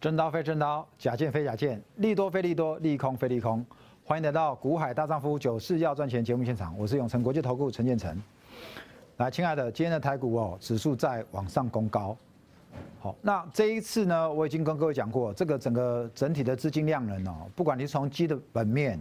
[0.00, 3.66] 真刀非真刀，假剑非假剑，利多非利多，利空非利空。
[4.04, 8.16] 欢迎来到《股海大丈夫》九四要赚钱节目现场，我是永诚国际投顾陈建成。
[9.16, 12.16] 来，亲爱的，今天的台股哦，指数在往上攻高。
[13.00, 19.00] 好，那这一次呢，我已经跟各位讲过，这个整个整体的资金量能哦，不管你是从基的本面，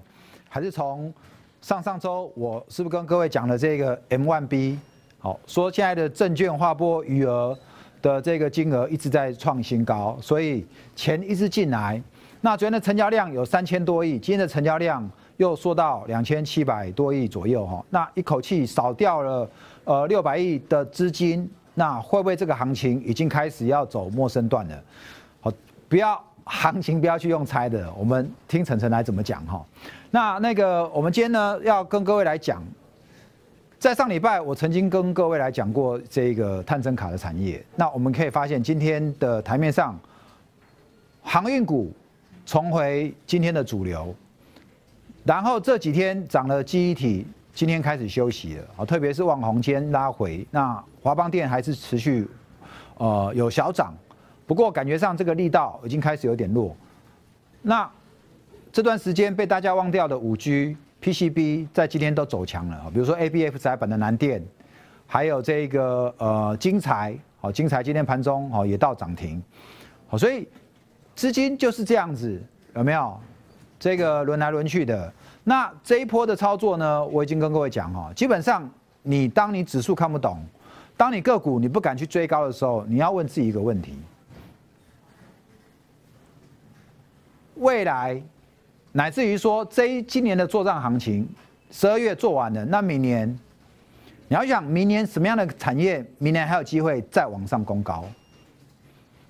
[0.50, 1.14] 还是从
[1.62, 4.80] 上上周，我是不是跟各位讲了这个 M1B？
[5.20, 7.56] 好，说现在的证券划拨余额。
[8.02, 10.66] 的这个金额一直在创新高，所以
[10.96, 12.02] 钱一直进来。
[12.42, 17.84] 那昨天的成交量有三千多亿，今天的成交量又缩到两千七百多亿左右哈。
[17.90, 19.50] 那一口气少掉了
[19.84, 24.84] 呃六百亿的资金，那会不会这个行情已经开始要走陌生段了？
[25.42, 25.52] 好，
[25.90, 29.66] 不要行情不要去用猜的，我们听晨晨来怎么讲哈。
[30.12, 32.64] 那那个我们今天呢要跟各位来讲。
[33.80, 37.64] 在上礼拜，我曾经跟各位来讲过这个探针卡的产业。
[37.76, 39.98] 那我们可以发现，今天的台面上，
[41.22, 41.94] 航运股
[42.44, 44.16] 重回今天的主流。
[45.24, 50.44] 然后这几天涨了记忆体，今天开始休息了啊，特别是网红间拉回。
[50.50, 52.28] 那华邦电还是持续
[52.98, 53.94] 呃有小涨，
[54.48, 56.76] 不过感觉上这个力道已经开始有点弱。
[57.62, 57.88] 那
[58.72, 60.76] 这段时间被大家忘掉的五 G。
[61.08, 64.46] PCB 在今天都走强了比如说 ABF 窄板的南电，
[65.06, 69.42] 还有这个呃金材，好金材今天盘中哦也到涨停，
[70.10, 70.46] 好所以
[71.16, 72.44] 资金就是这样子
[72.76, 73.18] 有没有？
[73.80, 75.14] 这个轮来轮去的，
[75.46, 78.70] 那这一波的操作呢，我已经跟各位讲哦，基本上
[79.02, 80.46] 你当你指数看不懂，
[80.98, 83.94] 当你个股你不敢去追高的时候，你要问自己一个问题：
[87.56, 88.22] 未来。
[88.98, 91.30] 乃至于说，这今年的做账行情，
[91.70, 93.30] 十二月做完了，那明年
[94.28, 98.04] 你要想，明年什么样的产业，明年还有机会再往上攻高？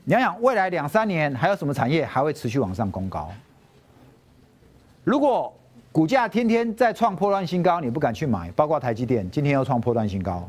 [0.06, 3.30] 你要想，未来两三年还有什么产业还会持续往上攻高？
[5.04, 5.54] 如果
[5.92, 10.48] 股价天天在创破断新高，你不敢去买，包括台积电今天又创破断新高，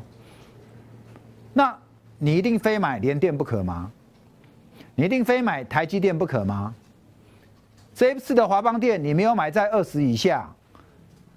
[1.53, 1.77] 那
[2.19, 3.91] 你一定非买联电不可吗？
[4.95, 6.73] 你一定非买台积电不可吗？
[7.99, 10.49] 这一次的华邦电，你没有买在二十以下，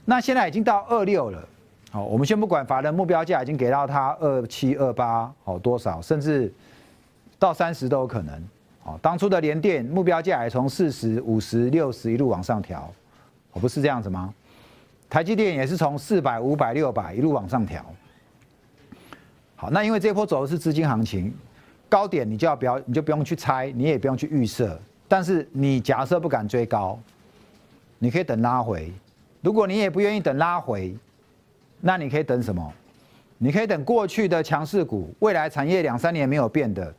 [0.06, 1.44] 那现在已经到二六了。
[1.90, 6.54] 好，我们先不管法人目标价已经给到他二七二八，好多少，甚至
[7.40, 8.40] 到三十都有可能。
[8.84, 12.94] 好，当初的联电目标价也从四十五十六十一路往上调，
[13.54, 14.32] 我不是这样子吗？
[15.10, 17.84] 台积电也是从四百五百六百一路往上调。
[19.56, 21.34] 好，那因为这波走的是资金行情，
[21.90, 24.80] 高点你就要不要，你就不用去猜，你也不用去预设。
[25.12, 26.98] 但是你假设不敢追高，
[28.00, 28.90] 你可以等拉回。
[29.42, 30.96] 如果你也不愿意等拉回，
[31.82, 32.74] 那你可以等什么？
[33.38, 36.94] 你可以等过去的强势股，未来产业两三年没有变的，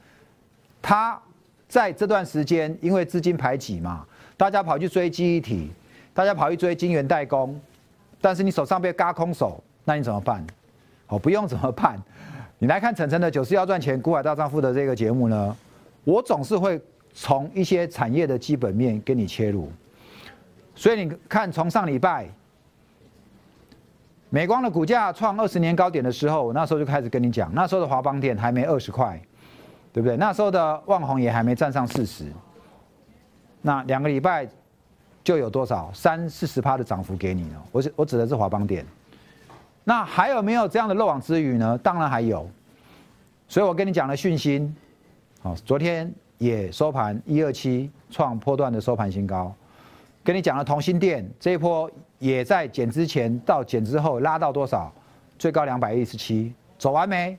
[0.82, 1.18] 它
[1.66, 4.04] 在这段时间因为资金排挤嘛，
[4.36, 5.70] 大家跑去追记忆体，
[6.12, 7.58] 大家跑去追晶圆代工，
[8.20, 10.46] 但是你手上被嘎空手，那你怎么办？
[11.06, 11.98] 哦，不用怎么办？
[12.58, 15.56] 你来看晨晨的九四要赚钱股海大丈夫的这个节目呢，
[16.04, 16.78] 我总是会。
[17.14, 19.70] 从一些产业的基本面给你切入，
[20.74, 22.26] 所以你看，从上礼拜
[24.30, 29.20] 美光的股价创二十年高点的时候，那时候就开始跟你讲，那时候的华邦电还没二十块，
[29.92, 30.16] 对不对？
[30.16, 32.32] 那时候的旺宏也还没站上四十，
[33.60, 34.48] 那两个礼拜
[35.22, 37.62] 就有多少三四十趴的涨幅给你了。
[37.72, 38.86] 我我指的是华邦电，
[39.84, 41.76] 那还有没有这样的漏网之鱼呢？
[41.82, 42.48] 当然还有，
[43.48, 44.72] 所以我跟你讲了讯息，
[45.42, 46.10] 好，昨天。
[46.42, 49.54] 也收盘一二七创波段的收盘新高，
[50.24, 51.88] 跟你讲了同心店这一波
[52.18, 54.92] 也在减之前到减之后拉到多少？
[55.38, 57.38] 最高两百一十七，走完没？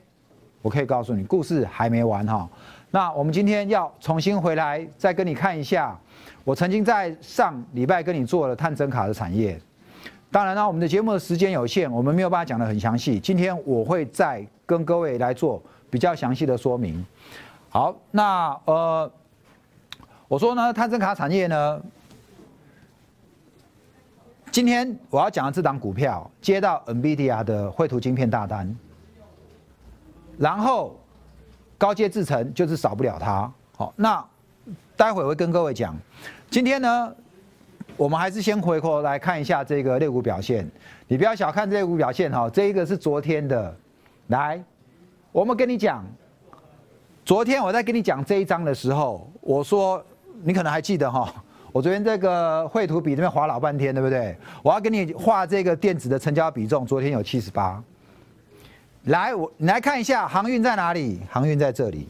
[0.62, 2.48] 我可以告诉你，故事还没完哈。
[2.90, 5.94] 那我们今天要重新回来再跟你看一下，
[6.42, 9.60] 我曾经在上礼拜跟你做了探针卡的产业。
[10.30, 13.20] 当然呢，我们的节目的时间有限，我们没有办法讲得很详细。
[13.20, 17.04] 今天我会再跟各位来做比较详细的说明。
[17.74, 19.10] 好，那呃，
[20.28, 21.82] 我说呢，探针卡产业呢，
[24.52, 28.72] 今天我要讲的这档股票接到 NVIDIA 的绘图晶片大单，
[30.38, 30.96] 然后
[31.76, 33.52] 高阶制程就是少不了它。
[33.76, 34.24] 好，那
[34.96, 35.96] 待会会跟各位讲，
[36.48, 37.12] 今天呢，
[37.96, 40.64] 我们还是先回头来看一下这个类股表现。
[41.08, 43.76] 你不要小看类股表现哈，这一个是昨天的，
[44.28, 44.62] 来，
[45.32, 46.04] 我们跟你讲。
[47.24, 50.04] 昨天我在跟你讲这一章的时候，我说
[50.42, 51.34] 你可能还记得哈，
[51.72, 54.36] 我昨天这个绘图笔这边划老半天，对不对？
[54.62, 57.82] 我要跟你画这个电子的成交比重，昨天有七十八。
[59.04, 61.20] 来，我你来看一下航运在哪里？
[61.30, 62.08] 航运在这里。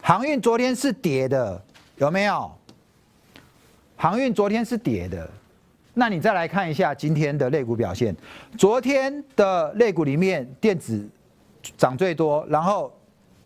[0.00, 1.62] 航运昨天是跌的，
[1.96, 2.50] 有没有？
[3.96, 5.30] 航运昨天是跌的，
[5.94, 8.16] 那你再来看一下今天的肋股表现。
[8.56, 11.08] 昨天的肋股里面，电子
[11.76, 12.92] 涨最多，然后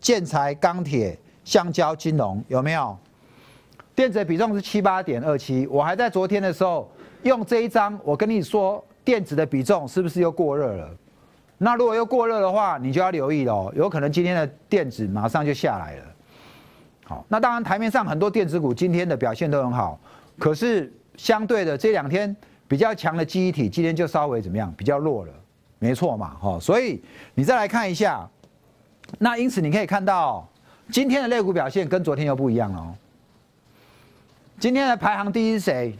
[0.03, 2.95] 建材、钢铁、橡胶、金融有没有？
[3.95, 5.65] 电子的比重是七八点二七。
[5.67, 6.91] 我还在昨天的时候
[7.21, 10.89] 用这一张，我跟你说，电子的比重是不是又过热了？
[11.57, 16.05] 那如果又过热的话，你就要留意喽，有可能今天的电子马上就下来了。
[17.05, 19.97] 好，那当然台面上很多电子股今天的表现都很好。
[20.37, 22.35] 可是相对的，这两天
[22.67, 24.73] 比较强的记忆体，今天就稍微怎么样？
[24.75, 25.33] 比较弱了，
[25.79, 26.59] 没错嘛，哈。
[26.59, 27.01] 所以
[27.35, 28.29] 你再来看一下，
[29.19, 30.47] 那因此你可以看到
[30.91, 32.95] 今天的类股表现跟昨天又不一样了。
[34.59, 35.97] 今天的排行第一是谁？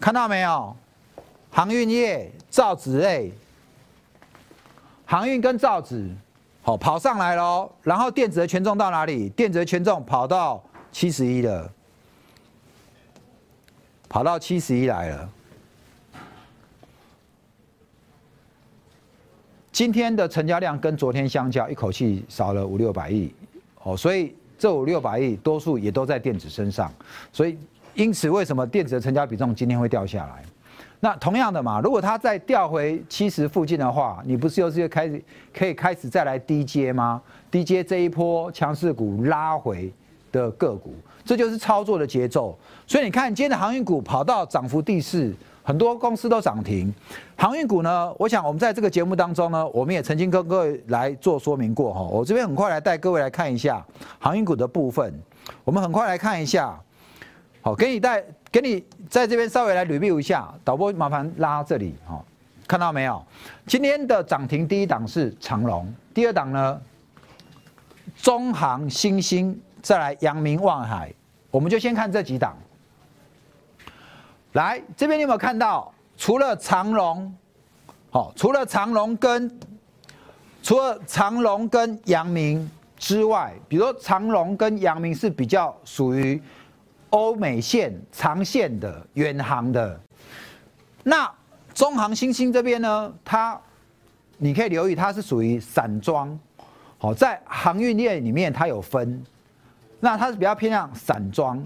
[0.00, 0.76] 看到没有？
[1.50, 3.32] 航运业、造纸类，
[5.06, 6.10] 航运跟造纸，
[6.62, 7.70] 好跑上来喽。
[7.82, 9.30] 然后电子的权重到哪里？
[9.30, 11.72] 电子的权重跑到七十一了。
[14.08, 15.28] 跑到七十一来了。
[19.76, 23.30] 今天的成交量跟昨天相较，一口气少了五六百亿，
[23.82, 26.90] 哦，所以这五六百亿多数也都在电子身上，
[27.30, 27.58] 所以
[27.92, 30.42] 因此为什么电子的成交比重今天会掉下来？
[30.98, 37.20] 那同样的嘛，如果它再掉回七十附近的话，你不是又是开始可以开始再来低阶吗？
[37.50, 39.92] 低阶这一波强势股拉回
[40.32, 40.94] 的个股。
[41.22, 45.34] 这就是操作的节奏，所以你看今天的航运股跑到涨幅第四，
[45.66, 46.94] 很多公司都涨停。
[47.36, 52.02] 航运股呢，我想我们在这个节目当中呢，我们也曾经跟各位来做说明过哈。
[52.02, 53.84] 我这边很快来带各位来看一下
[54.20, 55.12] 航运股的部分，
[55.64, 56.78] 我们很快来看一下，
[57.62, 58.22] 好，给你带
[58.52, 60.54] 给你在这边稍微来 review 一下。
[60.62, 62.24] 导播麻烦拉这里哈，
[62.68, 63.20] 看到没有？
[63.66, 66.80] 今天的涨停第一档是长隆，第二档呢，
[68.14, 69.60] 中航、新兴。
[69.82, 71.14] 再来阳明、望海，
[71.48, 72.56] 我们就先看这几档。
[74.56, 75.92] 来这边你有没有看到？
[76.16, 77.30] 除了长隆，
[78.10, 79.60] 好，除了长隆跟
[80.62, 86.42] 除了长隆跟阳明之外，比如说长隆跟阳明是比较属于
[87.10, 90.00] 欧美线长线的远航的。
[91.02, 91.30] 那
[91.74, 93.60] 中航、新星这边呢，它
[94.38, 96.36] 你可以留意，它是属于散装。
[96.96, 99.22] 好，在航运业里面，它有分。
[100.00, 101.62] 那它是比较偏向散装，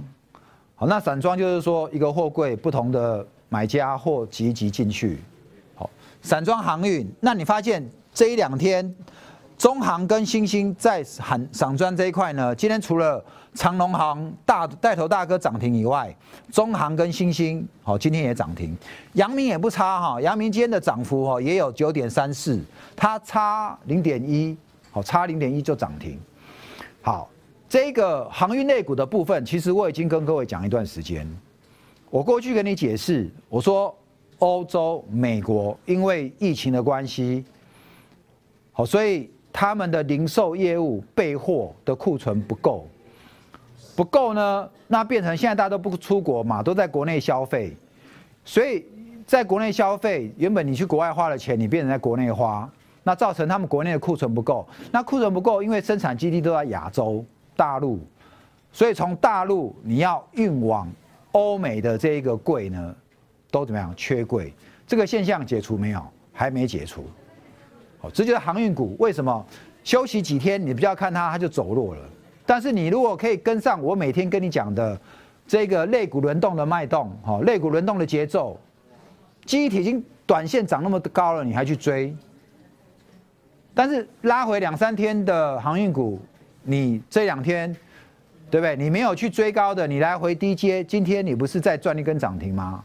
[0.80, 5.18] 好，那散装就是说一个货柜不同的买家货集集进去，
[5.74, 5.90] 好，
[6.22, 7.06] 散装航运。
[7.20, 8.96] 那你发现这一两天
[9.58, 13.22] 中航跟星星在散散装这一块呢，今天除了
[13.52, 16.16] 长龙航大带头大哥涨停以外，
[16.50, 18.74] 中航跟星星好今天也涨停，
[19.12, 22.58] 阳明也不差哈，阳明今天的涨幅哈也有九点三四，
[22.96, 24.56] 它差零点一，
[24.90, 26.18] 好差零点一就涨停，
[27.02, 27.28] 好。
[27.70, 31.24] 这个航运类股的部分，其实我已经跟各位讲一段时间。
[32.10, 33.96] 我过去跟你解释，我说
[34.40, 37.44] 欧洲、美国因为疫情的关系，
[38.72, 42.88] 好，所以他们的零售业务备货的库存不够，
[43.94, 47.72] 不够呢，那变成现在大家都不出国嘛，都在国内消费，
[48.44, 48.84] 所以
[49.24, 52.68] 在国内消费，原本你去国外花的钱，你变成在国内花，
[53.04, 54.66] 那造成他们国内的库存不够。
[54.90, 57.24] 那库存不够，因为生产基地都在亚洲。
[57.60, 58.00] 大陆，
[58.72, 60.90] 所以从大陆你要运往
[61.32, 62.96] 欧美的这一个柜呢，
[63.50, 63.92] 都怎么样？
[63.94, 64.54] 缺柜，
[64.86, 66.02] 这个现象解除没有？
[66.32, 67.04] 还没解除。
[68.00, 69.46] 好，这就是航运股为什么
[69.84, 72.00] 休息几天，你不要看它，它就走弱了。
[72.46, 74.98] 但是你如果可以跟上我每天跟你讲的
[75.46, 78.58] 这个肋骨轮动的脉动，哈，肋骨轮动的节奏，
[79.44, 82.16] 机体已经短线涨那么高了，你还去追？
[83.74, 86.18] 但是拉回两三天的航运股。
[86.62, 87.74] 你这两天，
[88.50, 88.76] 对不对？
[88.76, 92.84] 你没有去追高的，你来回低接，今天你不是在赚一根涨停吗？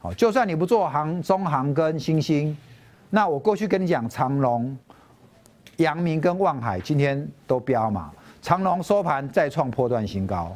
[0.00, 2.56] 好，就算你不做行中行跟新兴，
[3.10, 4.76] 那我过去跟你讲长隆、
[5.76, 8.10] 阳明跟望海今天都飙嘛。
[8.42, 10.54] 长隆收盘再创破断新高，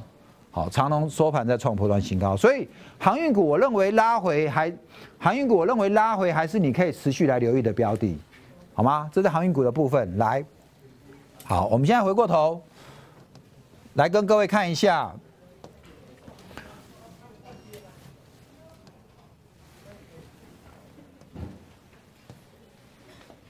[0.50, 4.70] 好，长隆收盘再创破断新高，所以航运股我认为拉回还，
[5.18, 8.18] 航运股我认为拉回还是你可以持续来留意的标的，
[8.74, 9.08] 好吗？
[9.10, 10.44] 这是航运股的部分，来。
[11.48, 12.62] 好，我们现在回过头
[13.94, 15.10] 来跟各位看一下。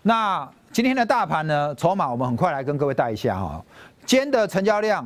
[0.00, 1.74] 那今天的大盘呢？
[1.74, 3.64] 筹码我们很快来跟各位带一下哈。
[4.06, 5.04] 今天的成交量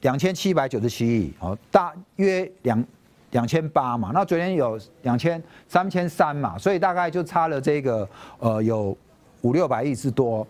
[0.00, 2.84] 两千七百九十七亿，好，大约两
[3.30, 4.10] 两千八嘛。
[4.12, 8.08] 那昨天有两千三千三嘛，所以大概就差了这个
[8.40, 8.98] 呃有
[9.42, 10.44] 五六百亿之多。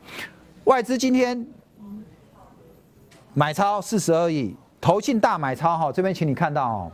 [0.64, 1.47] 外资今天
[3.33, 6.93] 买超四十二亿，投信大买超哈，这边请你看到哦，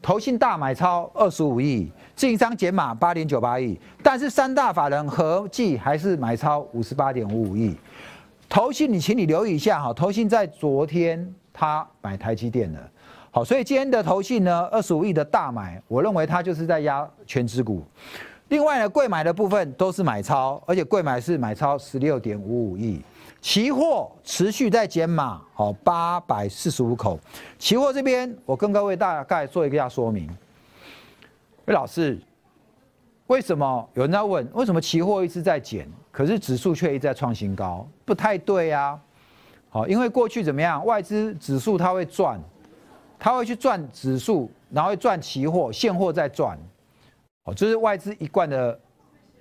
[0.00, 7.76] 投信大买超二十五亿，自营商减码八点九八亿，但是三大法人合计还是买超五十八点五五亿。
[8.48, 12.90] 投信你请你留意一下哈，投信在昨天他买台积电了，
[13.32, 17.84] 好，所以今天的投信呢二十五亿的大买，我认为它就是在压全指股。
[18.48, 23.02] 另外呢，贵买的部分都是买超，而且贵买是买超十六点五五亿。
[23.40, 27.18] 期货持续在减码，好，八百四十五口。
[27.58, 30.28] 期货这边，我跟各位大概做一个下说明。
[31.66, 32.18] 魏老师，
[33.26, 37.86] 为什么有人在问，为什么期货一直在减，可是指数却一直在创新高？
[38.04, 38.98] 不太对呀。
[39.68, 42.40] 好，因为过去怎么样，外资指数它会赚，
[43.18, 46.58] 它会去赚指数，然后赚期货，现货在赚。
[47.54, 48.78] 这是外资一贯的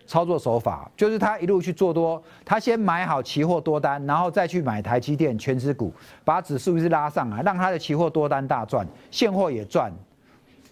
[0.05, 5.91] 操作手法，就是他一路去做多，他先买好期货多单，然后再去买台积电全指股，
[6.23, 9.91] 把指数一直拉上来，让他的期货多单大赚，现货也赚。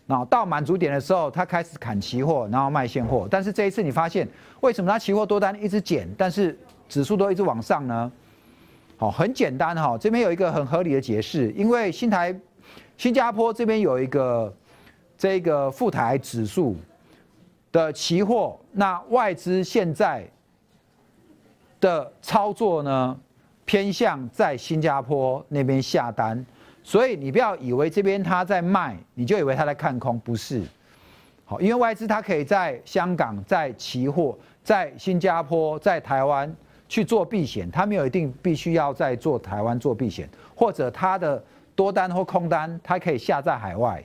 [0.08, 3.28] 然后到满足点的时候，他开始砍期货，然后卖现货。
[3.30, 4.26] 但是这一次你发现，
[4.62, 8.12] 为什么他期货多单一直减，但是指数都一直往上呢？
[8.98, 12.34] 好，很简单哈，这边有一个很合理的解释，因为新台
[12.96, 14.54] 新加坡这边有一个
[15.18, 16.78] 这个富台指数。
[17.76, 20.26] 的期货，那外资现在
[21.82, 23.20] 的操作呢，
[23.66, 26.46] 偏向在新加坡那边下单，
[26.82, 30.64] 所以你不要以为这边他在卖，你就以为他在看空，不是。
[31.44, 36.56] 好，因为外资它可以在香港、在期货、在新加坡、在台湾
[36.88, 41.44] 去做避险，它没有一定必须要在做台湾做避险，或者它的
[41.76, 44.02] 多单或空单，它可以下在海外。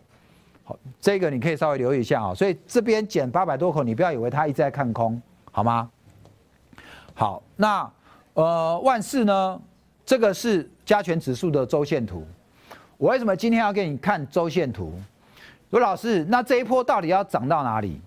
[1.00, 5.90] 这个你可以稍微留意一下啊，所以这边减八百多口，你不要以为它一直在看空，好吗？
[7.14, 7.90] 好，那
[8.34, 9.60] 呃万事呢？
[10.06, 12.26] 这个是加权指数的周线图。
[12.96, 14.92] 我为什么今天要给你看周线图？
[15.70, 18.00] 罗老师，那这一波到底要涨到哪里？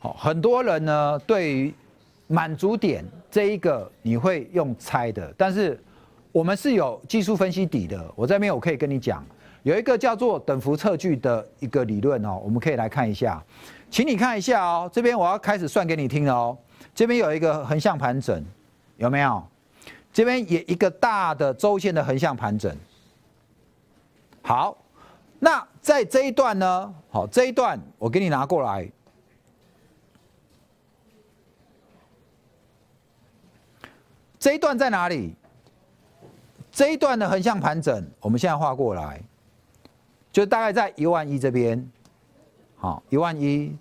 [0.00, 1.72] 好，很多人呢对于
[2.26, 5.80] 满足点这一个你会用猜的，但是
[6.32, 8.12] 我们是有技术分析底的。
[8.16, 9.24] 我这边我可以跟你讲。
[9.64, 13.42] 有一个叫做等幅测距的一个理论哦，我们可以来看一下，
[13.90, 16.56] 请你看一下哦，这边我要开始算给你听了哦。
[16.94, 18.44] 这边有一个横向盘整，
[18.98, 19.42] 有没有？
[20.12, 22.76] 这边也一个大的周线的横向盘整。
[24.42, 24.76] 好，
[25.38, 26.94] 那在这一段呢？
[27.10, 28.86] 好，这一段我给你拿过来，
[34.38, 35.34] 这一段在哪里？
[36.70, 39.22] 这一段的横向盘整，我们现在画过来。
[40.34, 41.88] 就大概在一万一这边，
[42.74, 43.72] 好，一万一，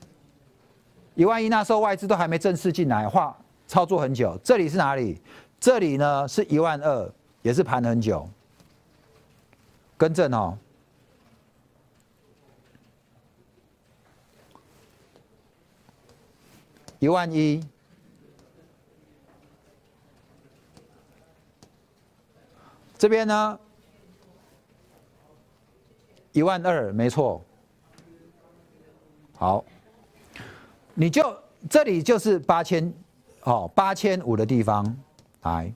[1.16, 4.40] 一万一那时候外资都还没正式进来，话操作很久。
[4.44, 5.20] 这里是哪里？
[5.60, 8.30] 这里呢是一万二，也是盘很久。
[9.98, 10.56] 更正哦，
[17.00, 17.66] 一万一，
[22.96, 23.60] 这边呢？
[26.34, 27.42] 一万二，没错。
[29.38, 29.64] 好，
[30.94, 31.36] 你就
[31.70, 32.94] 这里就是八千，
[33.44, 34.86] 哦，八千五的地方
[35.44, 35.74] 来。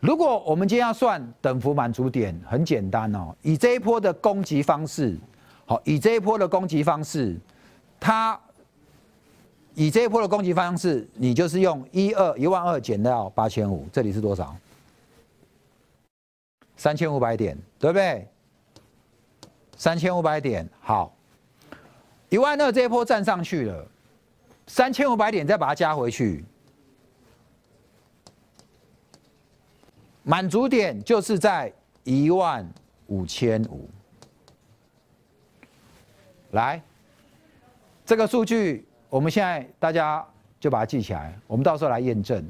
[0.00, 5.18] 如果我们今天要算等幅满足点，很简单哦，以这一波的攻击方式，
[5.64, 7.36] 好，以这一波的攻击方式，
[7.98, 8.38] 它
[9.74, 14.54] 以这一波的攻击方式，你就是用一二一万二减掉八千五，这里是多少？
[16.76, 18.28] 三千五百点，对不对？
[19.76, 21.14] 三千五百点，好，
[22.30, 23.86] 一万二这一波站上去了，
[24.66, 26.44] 三千五百点再把它加回去，
[30.22, 31.70] 满足点就是在
[32.04, 32.66] 一万
[33.06, 33.88] 五千五。
[36.52, 36.80] 来，
[38.06, 40.26] 这个数据我们现在大家
[40.58, 42.42] 就把它记起来，我们到时候来验证。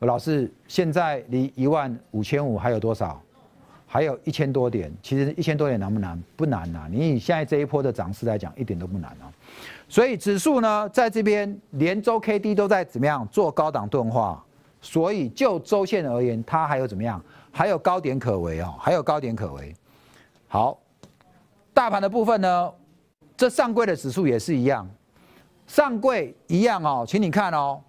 [0.00, 3.22] 老师，现在离一万五千五还有多少？
[3.90, 6.22] 还有一千多点，其实一千多点难不难？
[6.36, 6.86] 不难呐。
[6.90, 9.32] 你以现在这一波的涨势来讲，一点都不难啊。
[9.88, 14.44] 所以指数呢，在这边连周 K D 都在怎么样做高档钝化，
[14.82, 17.18] 所以就周线而言，它还有怎么样？
[17.50, 19.74] 还有高点可为哦，还有高点可为。
[20.48, 20.78] 好，
[21.72, 22.70] 大盘的部分呢，
[23.38, 24.86] 这上柜的指数也是一样，
[25.66, 27.80] 上柜一样哦，请你看哦，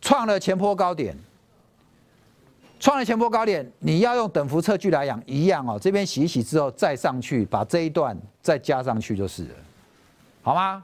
[0.00, 1.16] 创了前波高点。
[2.80, 5.78] 创了前波高点，你要用等幅测距来养，一样哦。
[5.78, 9.54] 这边洗一洗之后再上去，把这一段再加上去就是了，
[10.40, 10.82] 好吗？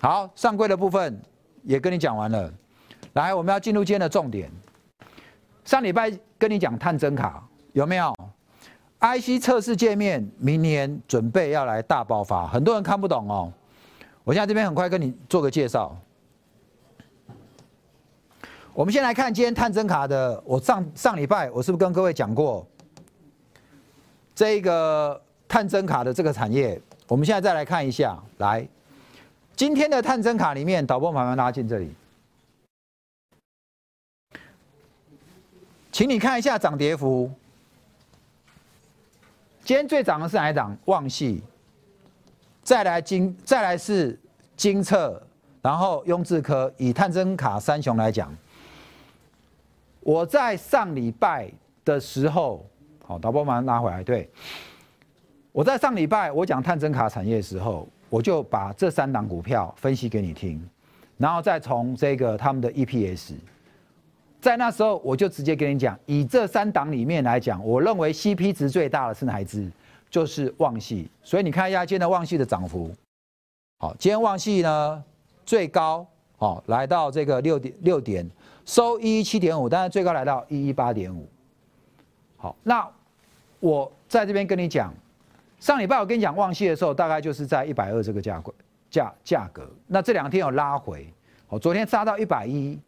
[0.00, 1.20] 好，上柜的部分
[1.64, 2.48] 也跟你讲完了。
[3.14, 4.48] 来，我们要进入今天的重点。
[5.64, 8.14] 上礼拜跟你讲探针卡，有没有
[9.00, 13.52] ？IC 测试界面明年准备要来大爆发，很多人看不懂哦。
[14.22, 15.96] 我现在这边很快跟你做个介绍。
[18.74, 22.66] 我们先来看今天探针卡的，我上上礼拜我是不是跟各位讲过
[24.34, 26.80] 这个探针卡的这个产业？
[27.06, 28.66] 我们现在再来看一下，来
[29.54, 31.92] 今天的探针卡里面，导播慢慢拉进这里。
[35.90, 37.30] 请你看一下涨跌幅。
[39.64, 40.74] 今天最涨的是哪一档？
[40.86, 41.42] 旺系，
[42.62, 44.18] 再来金，再来是
[44.56, 45.22] 金策，
[45.60, 46.72] 然后雍智科。
[46.78, 48.34] 以探针卡三雄来讲，
[50.02, 51.50] 我在上礼拜
[51.84, 52.66] 的时候，
[53.06, 54.02] 好，导播马上拉回来。
[54.02, 54.28] 对，
[55.52, 60.60] 我在上礼拜我讲探针卡产业的时候，我就把这三档股票分析给你听，
[61.18, 63.34] 然后再从这个他们的 EPS。
[64.40, 69.70] 在那时候，我就直接跟你讲，以这三档里面来讲，我认为 CP 值最大的是哪一支？
[70.10, 71.08] 就是旺系。
[71.22, 72.90] 所以你看一下今天的旺系的涨幅。
[73.78, 75.04] 好，今天旺系呢
[75.46, 76.04] 最高
[76.36, 78.28] 好来到这个六点六点，
[78.64, 81.28] 收一一七点五，但是最高来到一一八点五。
[82.36, 82.88] 好，那
[83.60, 84.92] 我在这边跟你讲，
[85.60, 88.52] 上礼拜我跟你讲旺季的时候，大概就是在一百二这个价格
[88.90, 89.68] 价价格。
[89.86, 91.12] 那这两天有拉回，
[91.46, 92.78] 好，昨天杀到一百一。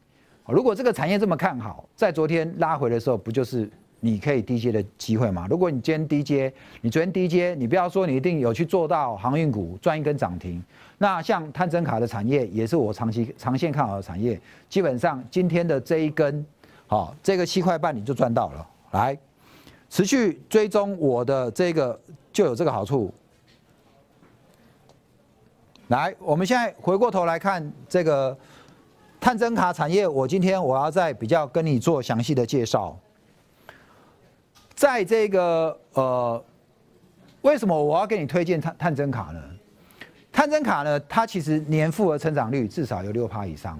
[0.47, 3.71] 如果这个产业这么看好，在昨天拉回的时候，不就是
[4.04, 5.46] 你可以低阶的机会吗？
[5.49, 10.62] 如果你今天低阶，你昨天低阶，你不要说你一定有去做到航运股赚一根涨停。
[10.99, 14.38] 那像探针卡的产业，也是我长期长线看好的产业。
[14.68, 16.44] 基本上今天的这一根，
[16.87, 18.66] 好，这个七块半你就赚到了。
[18.90, 19.16] 来，
[19.88, 21.99] 持续追踪我的这个
[22.30, 23.10] 就有这个好处。
[25.88, 28.36] 来，我们现在回过头来看这个。
[29.21, 32.95] 探针卡产业，我今天我要再比较跟你做详细的介绍。
[34.75, 36.45] 在这个呃，
[37.43, 39.41] 为什么我要给你推荐探探针卡呢？
[40.32, 43.78] 探针卡呢，它其实年复合成长率至少有六趴以上。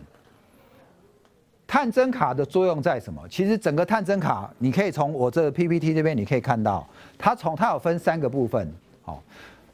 [1.66, 3.20] 探针卡的作用在什么？
[3.28, 9.20] 其实整个探针卡，你可以从我这 PPT 这边你可以看到，它从它有分三个部分，好，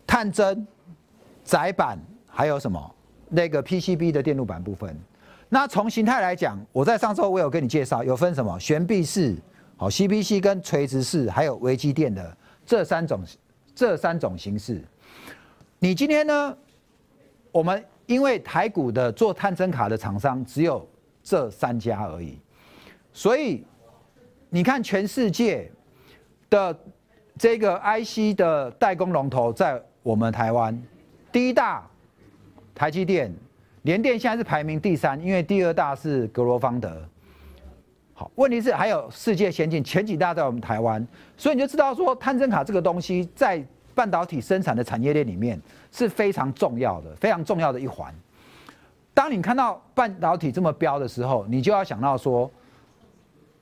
[0.07, 0.67] 探针、
[1.45, 2.95] 载板，还有什么
[3.29, 4.97] 那个 PCB 的电路板部分。
[5.51, 9.37] 那从形态来讲，我在上周我有跟你介绍，有分什么悬臂式、
[9.81, 13.25] 好 CPC 跟垂直式，还有微机电的这三种
[13.75, 14.85] 这三种形式。
[15.79, 16.55] 你今天呢？
[17.51, 20.87] 我们因为台股的做探针卡的厂商只有
[21.23, 22.39] 这三家而已，
[23.11, 23.65] 所以
[24.51, 25.73] 你看全世界
[26.51, 26.79] 的
[27.39, 30.79] 这个 IC 的代工龙头在我们台湾，
[31.33, 31.89] 第一大
[32.75, 33.33] 台积电。
[33.85, 37.03] 联电现在是排名第三，因为第二大是格罗方德。
[38.21, 41.07] 好，问题是还有世界先进前几大在我们台湾，
[41.39, 45.59] 所以你就知道说，探针卡这个东西在半导体生产的产业链里面
[45.91, 48.15] 是非常重要的，非常重要的一环。
[49.15, 52.51] 当你看到半导体这么标的时候，你就要想到说，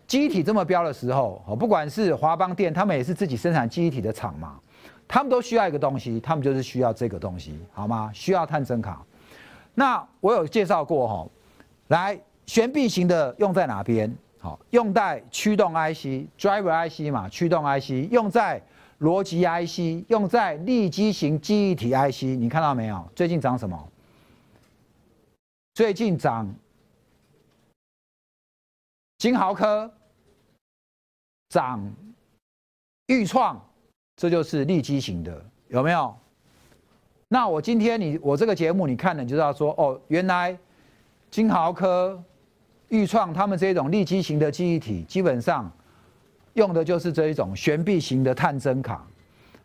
[0.09, 4.59] 机体这么标的时候，哦，不管是华邦电，他们也是自己生产机体的厂嘛，
[5.07, 8.11] 他们都需要一个东西，他们就是需要这个东西，好吗？
[8.12, 9.01] 需要探针卡。
[9.77, 11.29] 那我有介绍过哈，
[11.87, 14.12] 来悬臂型的用在哪边？
[14.71, 18.63] 用在驱动 IC、Driver IC 嘛，驱动 IC 用在
[19.01, 22.23] 逻辑 IC，用在立基型记忆体 IC。
[22.39, 23.11] 你看到没有？
[23.17, 23.89] 最近涨什么？
[25.75, 26.53] 最近涨
[29.19, 29.93] 金豪科，
[31.49, 31.93] 涨
[33.07, 33.61] 裕创，
[34.17, 36.17] 这就是立基型的，有没有？
[37.29, 40.59] 那我今天你我这个节目你看了你就知道说哦，原来
[41.31, 42.23] 金豪科、
[42.88, 45.70] 裕创他们这种立基型的记忆体，基本上
[46.55, 49.07] 用的就是这一种悬臂型的探针卡。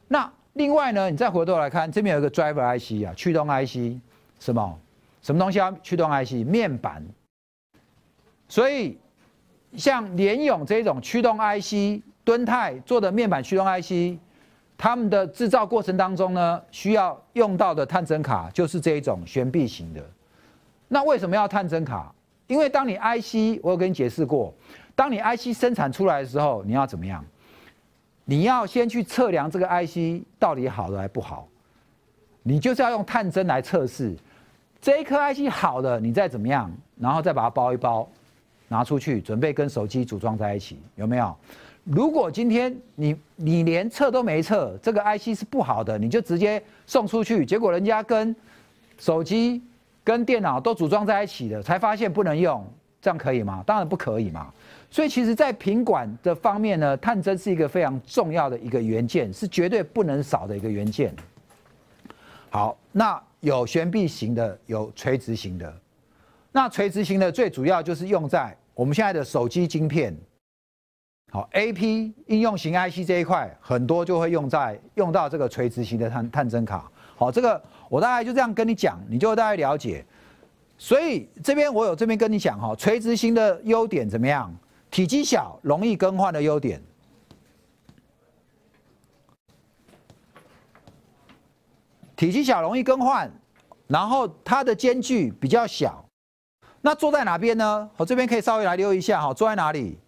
[0.07, 3.99] 那另外呢，你再回头来看，这边有一个 driver IC 啊，驱动 IC，
[4.39, 4.79] 什么
[5.21, 5.73] 什么东西啊？
[5.81, 7.03] 驱动 IC 面板。
[8.47, 8.97] 所以
[9.75, 14.19] 像联咏这种驱动 IC，敦泰做的面板驱动 IC。
[14.75, 20.03] 他们的制造过程当中呢，需要用到的探针卡就是这一种悬臂型的。
[20.89, 22.13] 那为什么要探针卡？
[22.47, 24.53] 因为当你 IC，我有跟你解释过，
[24.95, 27.23] 当你 IC 生产出来的时候，你要怎么样？
[28.25, 31.47] 你要先去测量这个 IC 到底好的还不好。
[32.43, 34.13] 你就是要用探针来测试
[34.81, 38.07] 这一颗 IC 好的，你再怎么样，然后再把它包一包，
[38.67, 41.35] 拿出去准备跟手机组装在一起，有没有？
[41.85, 48.33] 如果今天你你连测都没测，这个 IC 是不好的，你就直接送出去，结果人家跟
[48.97, 49.61] 手机、
[50.03, 52.65] 跟电脑都组装在一起的，才发现不能用，
[53.01, 53.63] 这样可以吗？
[53.65, 54.51] 当然不可以嘛。
[54.91, 61.15] 所以其实，在品管的方面呢，探针是一个非常重要的一个元件，是绝对不能少的一个元件。
[62.51, 65.73] 好，那有悬臂型的，有垂直型的。
[66.51, 70.15] 那垂直型的最主要就是用在我们现在的手机晶片，
[71.31, 76.91] 好，A P 应用型 I C 这一块，很多就会用在用到这个垂直型的探探针卡。
[77.15, 77.59] 好，这个
[77.93, 80.03] 我大概就这样跟你讲，你就大概了解。
[80.79, 84.51] 所以这边我有这边跟你讲哈，垂直型的优点怎么样？
[84.89, 86.81] 体积小，容易更换的优点。
[92.15, 93.31] 体积小，容易更换，
[93.85, 96.03] 然后它的间距比较小。
[96.81, 97.87] 那坐在哪边呢？
[97.95, 99.99] 我这边可以稍微来溜一下哈，坐在哪里？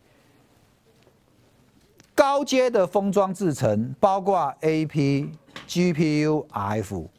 [2.15, 5.30] 高阶的封装制成，包括 A P、
[5.67, 7.12] G P U、F。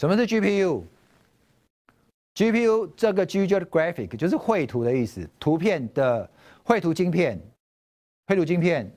[0.00, 6.26] 什么是 G P U？G P U 这个 G 就是 graphic，就是绘图的意思，图片的
[6.64, 7.38] 绘图晶片。
[8.26, 8.90] 绘图晶片，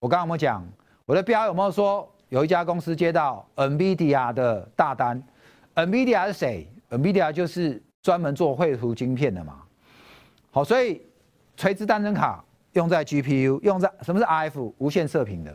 [0.00, 0.66] 我刚刚有没有讲？
[1.04, 5.22] 我的标有没有说有一家公司接到 NVIDIA 的大单
[5.74, 7.82] ？NVIDIA 是谁？NVIDIA 就是。
[8.00, 9.62] 专门做绘图晶片的嘛，
[10.52, 11.02] 好，所以
[11.56, 12.42] 垂直单针卡
[12.72, 15.54] 用在 GPU，用在什么是 RF 无线射频的，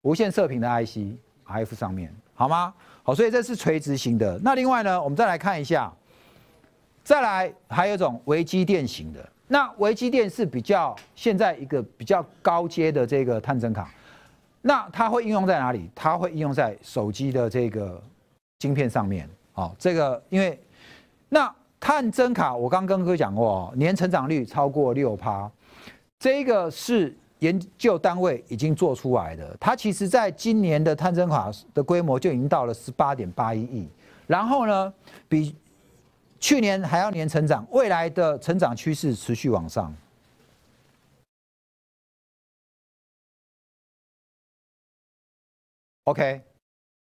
[0.00, 2.74] 无线射频的 IC，RF 上面，好吗？
[3.08, 4.38] 好，所以这是垂直型的。
[4.44, 5.90] 那另外呢，我们再来看一下，
[7.02, 9.26] 再来还有一种微机电型的。
[9.46, 13.90] 那微机电是比较现在一个比较高阶的这个探针卡，
[14.60, 15.88] 那它会应用在哪里？
[15.94, 17.98] 它会应用在手机的这个
[18.58, 19.26] 晶片上面。
[19.54, 20.60] 好，这个因为
[21.30, 21.50] 那。
[21.80, 25.48] 探针卡，我刚跟各位讲过哦，年成长率超过六趴，
[26.18, 29.56] 这个是研究单位已经做出来的。
[29.60, 33.88] 它其实在今年的探针卡的规模就已经到了十八点八一亿，
[34.26, 34.92] 然后呢，
[35.28, 35.54] 比
[36.40, 39.94] 去年还要年成长，未来的成长趋势持续往上。
[46.04, 46.40] OK，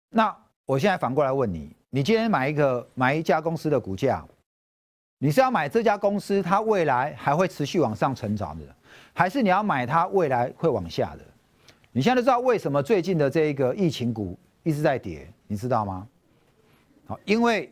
[0.10, 0.36] 那
[0.66, 4.26] 我现在反过来问你，你今天买一个买一家公司的股价？
[5.20, 8.66] 你是要买这家公司，它未来还会持续往上成长的，
[9.14, 11.24] 还是你要买它未来会往下的？
[11.92, 16.08] 你现在都知道为什么最近的这一个疫情股一直在跌，你知道吗？
[17.08, 17.72] 好，因为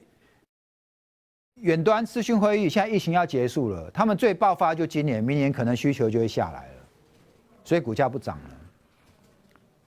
[1.61, 6.73] 远端资讯会议现在疫情要结束了，他们最爆发就今年，明年可能需求就会下来了，
[7.63, 8.49] 所以股价不涨了。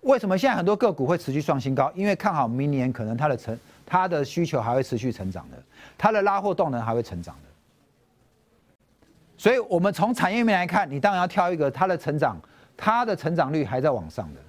[0.03, 1.91] 为什么现在很多个股会持续创新高？
[1.97, 5.61] 因为看好明年可能它的成它的需求还会持续成长的，
[5.99, 7.48] 它的拉货动能还会成长的。
[9.39, 12.37] 所以，我们从产业面来看，你当然要挑一个它的成长，
[12.77, 14.41] 它的成长率还在往上的。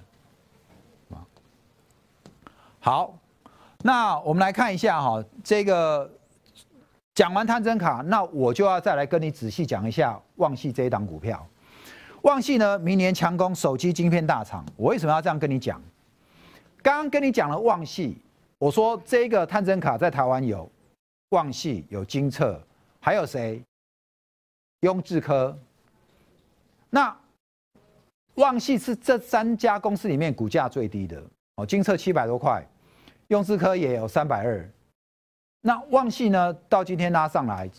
[2.80, 3.14] 好，
[3.82, 6.10] 那我们来看一下哈，这个
[7.14, 11.46] 讲完探针卡，那我就要再来跟你仔细讲一下旺系这一档股票。
[12.22, 14.64] 旺系呢，明年强攻手机晶片大厂。
[14.76, 15.80] 我为什么要这样跟你讲？
[16.82, 18.18] 刚刚跟你讲了旺系，
[18.58, 20.66] 我说这个探针卡在台湾有
[21.28, 22.60] 旺系，有金策，
[22.98, 23.62] 还有谁？
[24.80, 25.58] 雍智科，
[26.88, 27.14] 那
[28.36, 31.22] 旺系是这三家公司里面股价最低的
[31.56, 32.66] 哦，金策七百多块，
[33.28, 34.66] 雍智科也有三百二，
[35.60, 37.70] 那旺系呢到今天拉上来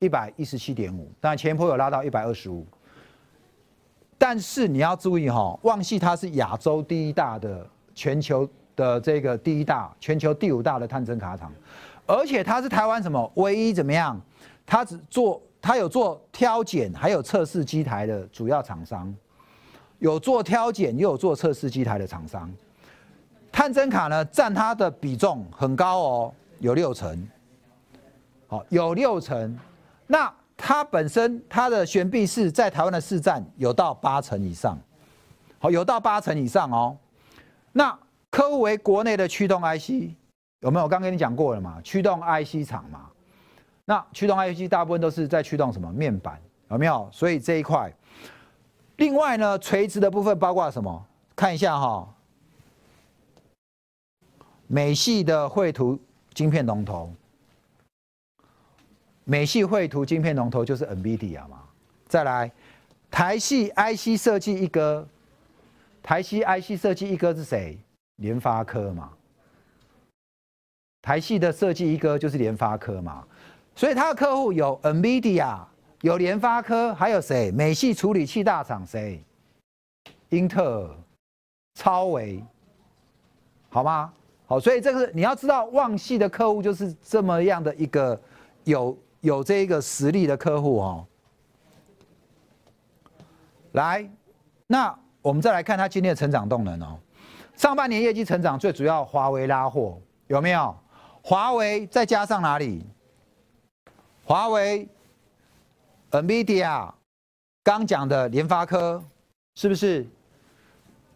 [0.00, 2.66] 一百一十七点五，但前坡有拉到一百二十五，
[4.18, 11.52] 但是你要注意哈，旺系它是亚洲第一大的，全球的这个第一大，全球第五大的探针卡厂，
[12.08, 14.20] 而且它是台湾什么唯一怎么样？
[14.66, 15.40] 它只做。
[15.62, 19.14] 它有做挑拣，还有测试机台的主要厂商，
[19.98, 22.50] 有做挑拣又有做测试机台的厂商。
[23.52, 27.28] 探针卡呢，占它的比重很高哦，有六成。
[28.46, 29.58] 好，有六成。
[30.06, 34.78] 那它本身它的悬臂式在台湾的市占有到八成以上。
[35.58, 36.96] 好，有到八成以上哦。
[37.72, 37.96] 那
[38.30, 40.14] 客户为国内的驱动 IC，
[40.60, 40.84] 有没有？
[40.84, 43.10] 我刚跟你讲过了嘛，驱动 IC 厂嘛。
[43.90, 47.08] 那驱动 IC 大部分都是在驱动什么面板有没有？
[47.10, 47.92] 所以这一块，
[48.98, 51.04] 另外呢，垂直的部分包括什么？
[51.34, 52.08] 看一下哈，
[54.68, 55.98] 美系的绘图
[56.32, 57.12] 晶片龙头，
[59.24, 61.60] 美系绘图晶片龙头就是 NVIDIA 嘛。
[62.06, 62.52] 再来，
[63.10, 65.04] 台系 IC 设计一哥，
[66.00, 67.76] 台系 IC 设计一哥是谁？
[68.18, 69.10] 联发科嘛。
[71.02, 73.26] 台系的设计一哥就是联发科嘛。
[73.74, 75.58] 所以他的客户有 NVIDIA，
[76.02, 77.50] 有联发科，还有谁？
[77.52, 79.24] 美系处理器大厂谁？
[80.28, 80.90] 英特尔、
[81.74, 82.44] 超维，
[83.68, 84.12] 好吗？
[84.46, 88.20] 好，所以这个你要知道，旺系的客户就是这么样的一个
[88.64, 91.06] 有有这个实力的客户哦。
[93.72, 94.08] 来，
[94.66, 96.98] 那我们再来看他今天的成长动能哦。
[97.56, 100.76] 上半年业绩成长最主要华为拉货有没有？
[101.22, 102.84] 华为再加上哪里？
[104.30, 104.86] 华为、
[106.12, 106.88] NVIDIA，
[107.64, 109.02] 刚讲的联发科
[109.56, 110.06] 是不是？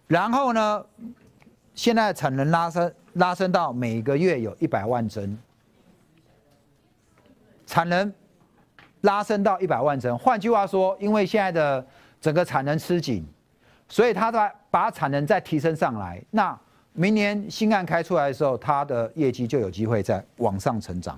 [0.09, 0.85] 然后呢，
[1.77, 5.39] 现在产能拉升拉升到每个月有一百万针，
[7.65, 8.13] 产能
[9.03, 10.19] 拉升到一百万针。
[10.19, 11.87] 换句话说，因为现在的
[12.21, 13.25] 整个产能吃紧，
[13.89, 16.21] 所以它在把产能再提升上来。
[16.33, 16.59] 那
[16.93, 21.17] 明年新案开出来的时候，它的业绩就有机会在往上成长，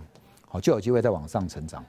[0.61, 1.85] 就有机会在往上成长。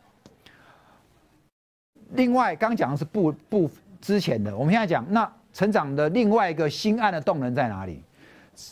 [2.11, 3.69] 另外，刚讲的是不不
[4.01, 5.31] 之前的，我们现在讲那。
[5.53, 8.03] 成长的另外一个新案的动能在哪里？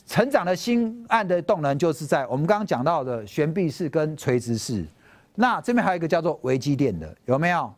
[0.06, 4.86] 成长的新案的动能就是在我们刚刚讲到的悬臂式跟垂直式。
[5.34, 7.74] 那这边还有一个叫做微机电的，有没有？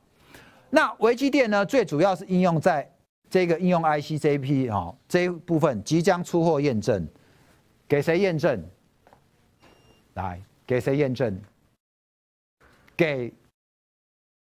[0.69, 2.91] 那微机电呢，最主要是应用在
[3.29, 7.07] 这个应用 IC 这一批啊这一部分即将出货验证，
[7.87, 8.61] 给谁验证？
[10.15, 11.39] 来，给谁验证？
[12.97, 13.31] 给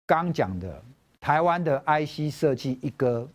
[0.05, 0.81] 刚讲的
[1.19, 3.27] 台湾的 IC 设计一哥。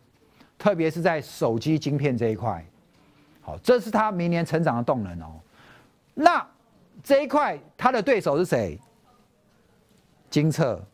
[0.56, 2.66] 特别是在手机晶片这一块，
[3.40, 5.38] 好，这是它明年成长的动能哦。
[6.14, 6.44] 那
[7.00, 8.76] 这一块它的对手是谁？
[10.28, 10.84] 金策，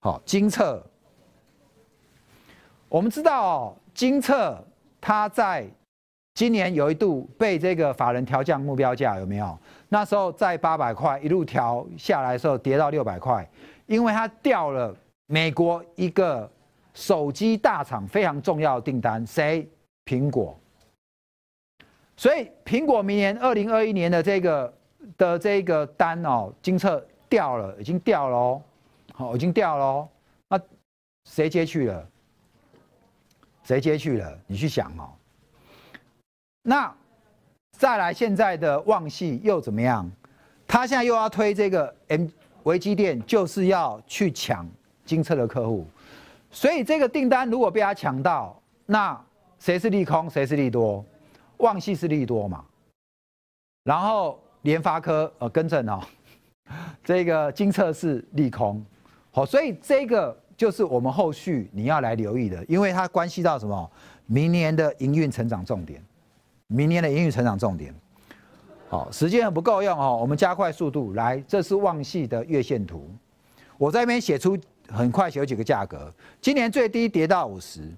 [0.00, 0.84] 好，金策。
[2.90, 4.62] 我们知道哦，金策
[5.00, 5.66] 它在
[6.34, 9.58] 今年有一度被这个法人调降目标价，有没有？
[9.88, 13.48] 那时候在八百块一路调下来的时候，跌到六百块，
[13.86, 16.50] 因为它掉了美国一个。
[16.94, 19.66] 手机大厂非常重要的订单，谁？
[20.04, 20.54] 苹果。
[22.18, 24.74] 所以苹果明年二零二一年的这个
[25.16, 28.62] 的这个单哦，金测掉了，已经掉了哦，
[29.14, 30.08] 好，已经掉了哦。
[30.50, 30.60] 那
[31.24, 32.06] 谁接去了？
[33.64, 34.38] 谁接去了？
[34.46, 35.08] 你去想哦。
[36.62, 36.94] 那
[37.78, 40.10] 再来，现在的旺系又怎么样？
[40.66, 42.26] 他现在又要推这个 M
[42.62, 44.66] 维基店，就是要去抢
[45.04, 45.86] 金策的客户。
[46.50, 49.20] 所以这个订单如果被他抢到，那
[49.58, 51.04] 谁是利空，谁是利多？
[51.58, 52.64] 旺系是利多嘛？
[53.84, 56.00] 然后联发科呃更正哦，
[57.02, 58.84] 这个金策是利空，
[59.32, 63.90] 好，所以这个就是我们后续你要来留意的，因为它关系到什么？
[64.26, 66.02] 明年的营运成长重点，
[66.72, 67.94] 明年的英语成长重点。
[68.88, 73.08] 好，时间很不够用哦，我们加快速度来，这是旺系的月线图，
[73.78, 74.58] 我在那边写出。
[74.88, 77.88] 很快有几个价格，今年最低跌到五十，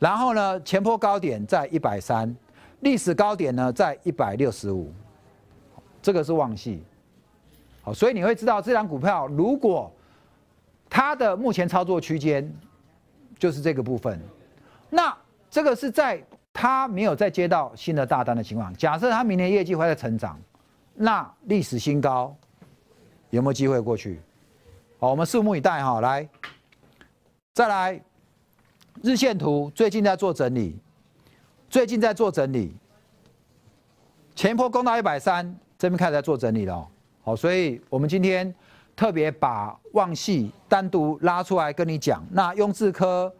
[0.00, 2.34] 然后呢前坡高点在一百三，
[2.80, 4.92] 历史高点呢在一百六十五，
[6.02, 6.82] 这个是旺系，
[7.82, 9.92] 好，所以你会知道这张股票如果
[10.88, 12.52] 它的目前操作区间
[13.38, 14.18] 就是这个部分，
[14.88, 15.16] 那
[15.48, 16.20] 这个是在
[16.52, 20.38] 它没有再接到新的大单的情况，假设它明年业绩会在成长，
[20.94, 22.34] 那历史新高
[23.30, 24.20] 有没有机会过去？
[24.98, 26.00] 好，我们拭目以待哈。
[26.00, 26.28] 来，
[27.54, 28.00] 再来，
[29.02, 30.78] 日线图最近在做整理，
[31.70, 32.76] 最近在做整理，
[34.34, 36.86] 前坡攻到一百三，这边开始在做整理了。
[37.22, 38.52] 好，所以我们今天
[38.94, 42.22] 特别把旺系单独拉出来跟你讲。
[42.30, 43.32] 那雍智科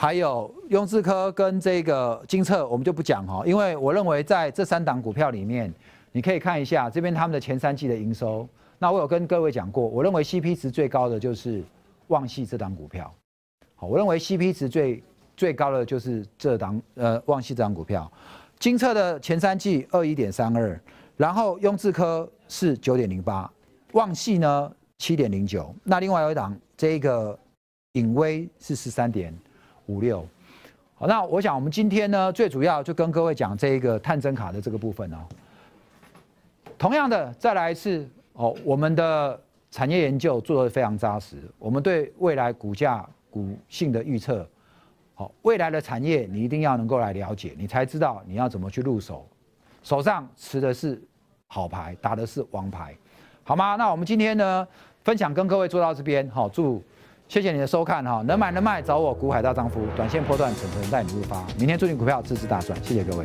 [0.00, 5.74] 还有雍智科跟这个金策，我们就不讲哈，因为我认为在这三档股票里面，
[6.12, 8.48] 你可以看一下这边他们的前三季的营收。
[8.78, 11.64] 那我有跟各位讲过，我认为 CP 值最高的就是
[12.06, 13.12] 旺系这档股票。
[13.74, 15.02] 好，我认为 CP 值最
[15.36, 18.08] 最高的就是这档呃旺系这档股票。
[18.60, 20.80] 金策的前三季二一点三二，
[21.16, 23.50] 然后雍智科是九点零八，
[23.94, 25.74] 旺系呢七点零九。
[25.82, 27.36] 那另外有一档这个
[27.94, 29.36] 影威是十三点
[29.88, 30.24] 五六。
[30.94, 35.18] 好，那我想我们今天呢最主要就跟各位讲这一个探针卡的这个部分哦。
[36.78, 38.08] 同样的，再来一次。
[38.34, 39.36] 哦，我们的
[39.68, 44.48] 产业研究做得非常扎实，我们对未来股价股性的预测，
[45.16, 49.26] 好，未来的产业你一定要能够来了解，你才知道你要怎么去入手，
[49.82, 51.02] 手上持的是
[51.48, 52.96] 好牌，打的是王牌，
[53.42, 53.74] 好吗？
[53.74, 54.68] 那我们今天呢，
[55.02, 56.80] 分享跟各位做到这边，好，祝
[57.28, 63.24] 谢谢你的收看哈，能买能卖找我股海大丈夫，短线波段，层层带你入发，明天祝你股票支持大赚，谢谢各位。